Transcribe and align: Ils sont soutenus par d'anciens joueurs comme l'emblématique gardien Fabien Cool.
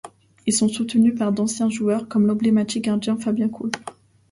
Ils 0.47 0.51
sont 0.53 0.67
soutenus 0.67 1.13
par 1.15 1.31
d'anciens 1.31 1.69
joueurs 1.69 2.07
comme 2.07 2.25
l'emblématique 2.25 2.85
gardien 2.85 3.17
Fabien 3.17 3.49
Cool. 3.49 3.69